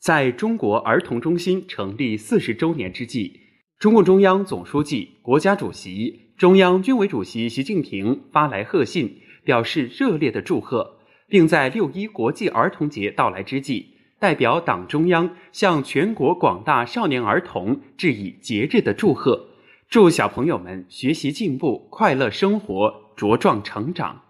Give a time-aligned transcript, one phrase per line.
[0.00, 3.38] 在中国儿童中心成立四十周年之际，
[3.78, 19.48] 中共中央总书记、国家主席、中央军委主席习近平发来贺信，表示热烈的祝贺，并在六一国际儿童节到来之际，代表党中央向全国广大少年儿童致以节日的祝贺，
[19.86, 24.22] 祝小朋友们学习进步、快乐生活、茁壮成长。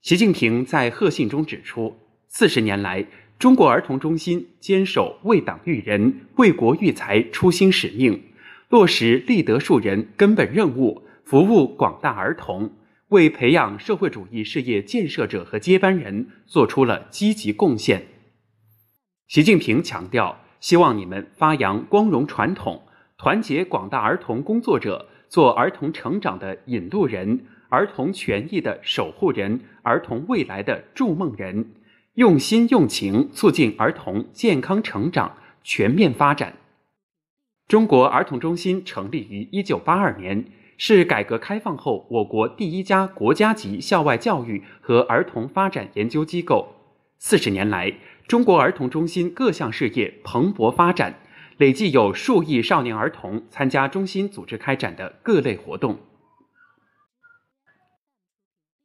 [0.00, 1.96] 习近平在贺信中指出，
[2.28, 3.04] 四十年来，
[3.40, 8.22] 中国儿童中心坚守为党育人、为国育才初心使命，
[8.68, 12.70] 落实立德树人根本任务，服务广大儿童，
[13.08, 18.02] 为培养社会主义事业建设者和接班人做出了积极贡献。
[19.26, 22.82] 习近平强调，希望你们发扬光荣传统，
[23.16, 27.40] 团结广大儿童工作者，做儿童成长的引路人。
[27.70, 31.70] 儿童权益的守护人，儿童未来的筑梦人，
[32.20, 36.52] 用心用情促进儿童健康成长、全面发展。
[37.66, 40.44] 中国儿童中心成立于一九八二年，
[40.76, 46.74] 是改革开放后我国第一家国家级校外教育和儿童发展研究机构。
[47.18, 47.90] 四十年来，
[48.28, 51.20] 中国儿童中心各项事业蓬勃发展，
[51.56, 55.98] 累计有数亿少年儿童参加中心组织开展的各类活动。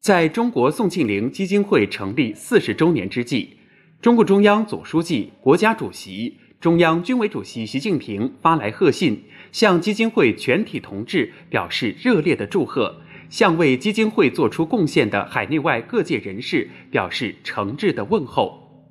[0.05, 3.57] 在中国宋庆龄基金会成立四十周年之际，
[3.99, 18.85] 中共中央总书记、国家主席、中央军委主席习近平发来贺信，向基金会全体同志表示热烈的祝贺，向为基金会作出贡献的海内外各界人士表示诚挚的问候。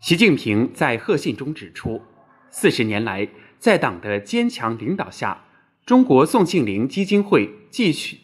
[0.00, 2.00] 习近平在贺信中指出，
[2.48, 5.44] 四十年来，在党的坚强领导下，
[5.84, 8.16] 中国宋庆龄基金会继续。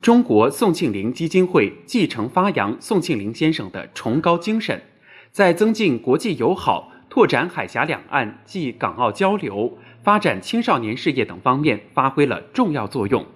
[0.00, 4.80] 中国宋庆龄基金会继承发扬宋庆龄先生的崇高精神，
[5.32, 13.26] 在增进国际友好、拓展海峡两岸及港澳交流、发展青少年事业等方面发挥了重要作用。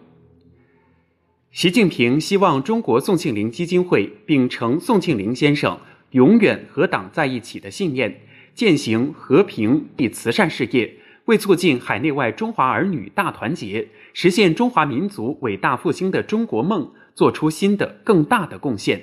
[1.50, 5.78] 习近平希望中国宋庆龄基金会秉承宋庆龄先生
[6.12, 8.20] “永远和党在一起”的信念，
[8.54, 10.98] 践行和平与慈善事业。
[11.26, 19.02] 为促进海内外中华儿女大团结，实现中华民族伟大复兴的中国梦，做出新的更大的贡献。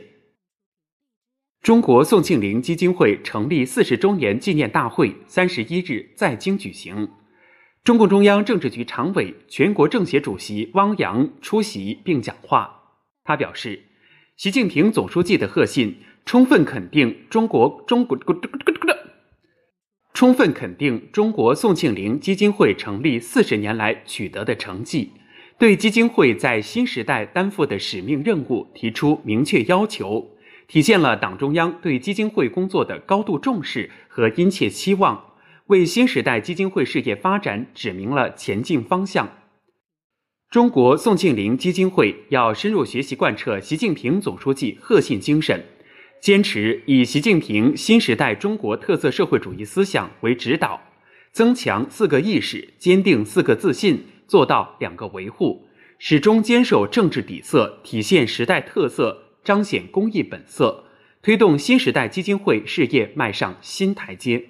[1.61, 7.09] 中国宋庆龄基金会成立四十周年纪念大会三十一日在京举行，
[7.83, 12.83] 中共中央政治局常委、全国政协主席汪洋出席并讲话。
[13.23, 13.83] 他表示，
[14.37, 18.17] 习近平总书记的贺信充分肯定中国中国。
[20.19, 25.13] 充分肯定中国宋庆龄基金会成立四十年来取得的成绩，
[25.57, 30.31] 对基金会在新时代担负的使命任务提出明确要求，
[30.67, 35.23] 体现了党中央对基金会工作的高度重视和殷切期望，
[35.67, 39.29] 为新时代基金会事业发展指明了前进方向。
[40.49, 45.63] 中国宋庆龄基金会要深入学习贯彻习近平总书记贺信精神。
[46.21, 50.81] 坚持以习近平新时代中国特色社会主义思想为指导，
[51.31, 55.65] 增强四个意识，坚定四个自信，做到两个维护，
[55.97, 60.83] 始终坚守政治底色，体现时代特色，彰显公益本色，
[61.21, 64.43] 推动新时代基金会事业迈上新台阶。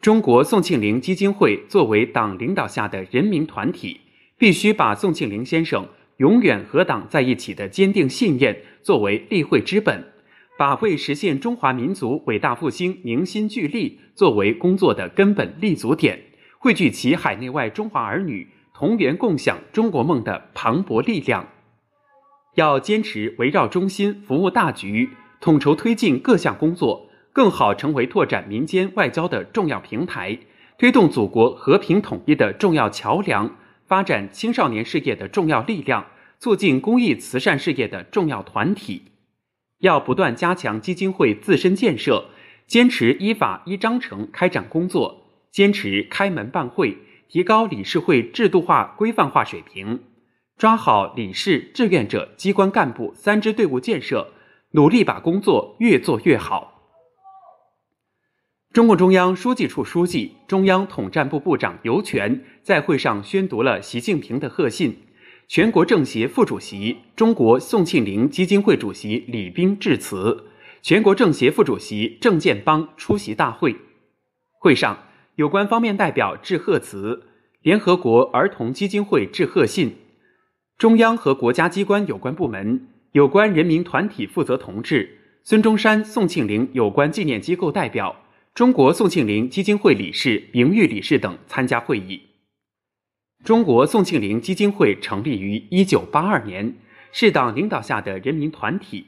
[0.00, 4.00] 中国宋庆龄基金会作为党领导下的人民团体，
[4.38, 5.86] 必须把宋庆龄先生
[6.16, 10.02] 永远和党在一起的坚定信念作为立会之本。
[10.60, 16.20] 把为实现中华民族伟大复兴凝心聚力作为工作的根本立足点，
[16.58, 21.48] 汇聚其海内外中华儿女同源共享中国梦的磅礴力量。
[22.56, 25.08] 要坚持围绕中心服务大局，
[25.40, 30.38] 统筹推进各项工作，更好成为拓展民间外交的重要平台，
[30.76, 33.56] 推动祖国和平统一的重要桥梁，
[33.86, 36.04] 发展青少年事业的重要力量，
[36.38, 39.04] 促进公益慈善事业的重要团体。
[39.80, 42.26] 要不断加强基金会自身建设，
[42.66, 46.96] 坚持依法依章程开展工作，坚持开门办会，
[47.28, 50.00] 提高理事会制度化规范化水平，
[50.56, 54.32] 抓好理事、志愿者、机关干部三支队伍建设，
[54.72, 56.76] 努力把工作越做越好。
[58.72, 64.96] 中共中央书记处书记、中央统战部部长尤权在会上宣读了习近平的贺信。
[65.52, 70.44] 全国政协副主席、中国宋庆龄基金会主席李斌致辞，
[70.80, 73.74] 全国政协副主席郑建邦出席大会。
[74.52, 74.96] 会上，
[75.34, 77.24] 有关方面代表致贺词，
[77.62, 79.96] 联合国儿童基金会致贺信，
[80.78, 88.14] 中央和国家机关有关部门、有关人民团体负责同志、孙中山、宋庆龄有关纪念机构代表、
[88.54, 92.29] 中国宋庆龄基金会理事、名誉理事等参加会议。
[93.42, 96.76] 中国宋庆龄基金会成立于一九八二年，
[97.10, 99.06] 是党领导下的人民团体。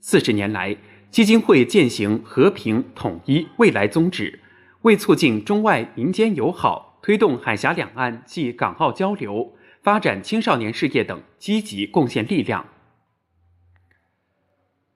[0.00, 0.74] 四十年来，
[1.10, 4.40] 基金会践行和平、统一、未来宗旨，
[4.82, 12.66] 为促进中外民间友好、推动海峡两岸及港澳交流、发展青少年事业等积极贡献力量。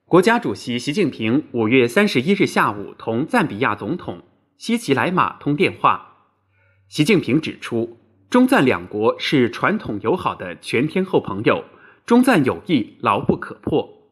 [0.05, 4.23] 国家主席习近平五月三十一日下午同赞比亚总统
[4.57, 6.07] 西奇莱马通电话。
[6.89, 8.00] 习近平指出，
[8.31, 11.65] 中赞两国是传统友好的全天候朋友，
[12.05, 14.07] 中赞友谊牢不可破。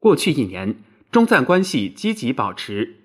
[0.00, 2.96] 过去一年，中赞关系积极保持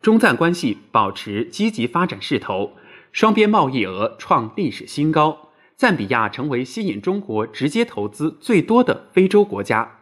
[0.00, 2.74] 中赞关系保持积极发展势头，
[3.10, 9.98] 双边贸易额创历史新高，赞比亚成为吸引中国直接投资最多的非洲国家。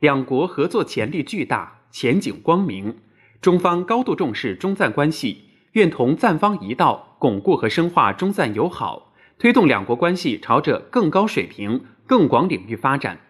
[0.00, 2.98] 两国合作潜力巨大，前景光明。
[3.40, 5.44] 中方高度重视中赞关系，
[5.74, 13.20] 愿同赞方一道，巩固和深化中赞友好，推动两国关系朝着更高水平、更广领域发展。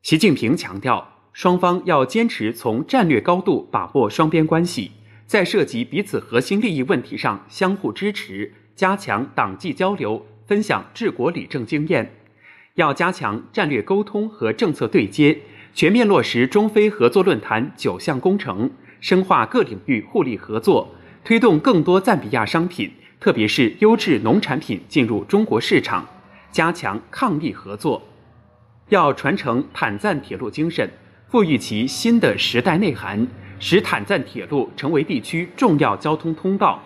[0.00, 4.92] 习近平强调，双方要坚持从战略高度把握双边关系，
[5.26, 12.14] 在涉及彼此核心利益问题上相互支持，加强党际交流，分享治国理政经验。
[12.76, 15.38] 要加强战略沟通和政策对接，
[15.74, 18.70] 全面落实中非合作论坛九项工程，
[19.02, 26.04] 深化各领域互利合作，推动更多赞比亚商品，特别是优质农产品进入中国市场，
[26.50, 28.02] 加强抗疫合作。
[28.88, 30.90] 要传承坦赞铁路精神，
[31.28, 33.26] 赋予其新的时代内涵，
[33.60, 36.82] 使坦赞铁路成为地区重要交通通道。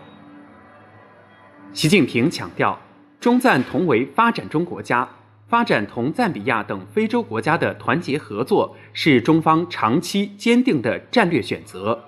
[1.73, 2.79] 习近平强调，
[3.19, 5.09] 中赞同为发展中国家。
[5.49, 12.03] 发展同赞比亚等非洲国家的团结合作是中方长期坚定的战略选择。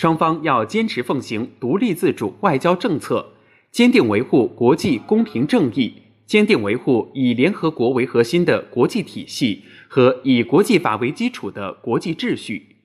[0.00, 3.34] 双方要坚持奉行独立自主外交政策，
[3.70, 5.92] 坚定维护国际公平正义，
[6.24, 12.76] 坚定维护以联合国为核心的国际体系和以国际法为基础的国际秩序。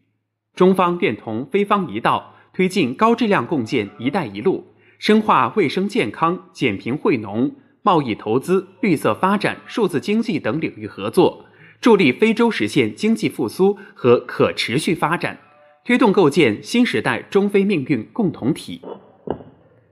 [0.55, 4.65] 中方愿同非方一道，推进高质量共建“一带一路”，
[4.99, 7.49] 深化卫生健康、减贫惠农。
[7.81, 11.45] 贸易投资、绿色发展、数字经济等领域合作，
[11.79, 15.39] 助力非洲实现经济复苏和可持续发展，
[15.85, 18.81] 推动构建新时代中非命运共同体。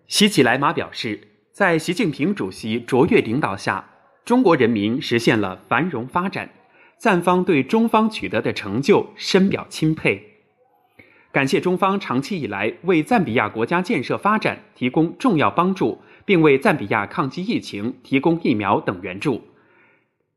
[0.08, 1.20] 西奇莱马表示，
[1.52, 3.92] 在习近平主席卓越领导下，
[4.26, 6.50] 中国人民实现了繁荣发展，
[6.98, 10.20] 赞方对中方取得的成就深表钦佩，
[11.32, 16.02] 感谢中方长期以来为赞比亚国家建设发展提供重要帮助。
[16.26, 19.42] 并为赞比亚抗击疫情提供疫苗等援助。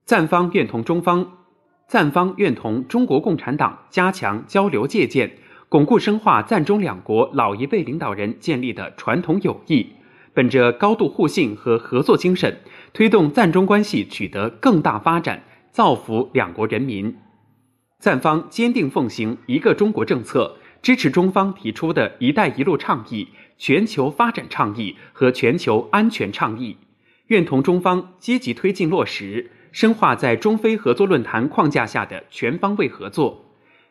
[0.05, 1.45] 赞方愿同中方，
[1.87, 5.39] 赞方愿同中国共产党加强交流借鉴，
[5.69, 9.89] 巩固深化赞中两国老一辈领导人建立的传统友谊，
[10.33, 12.61] 本着高度互信和合作精神，
[12.93, 15.43] 推动赞中关系取得更大发展，
[15.73, 17.17] 造福两国人民。
[17.99, 23.29] 赞方坚定奉行一个中国政策，支持中方提出的一带一路倡议。
[23.59, 26.77] 全球发展倡议和全球安全倡议，
[27.29, 33.46] 愿同中方积极推进落实，深化在中非合作论坛框架下的全方位合作。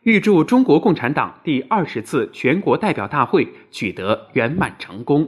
[0.05, 5.27] 预祝中国共产党第二十次全国代表大会取得圆满成功。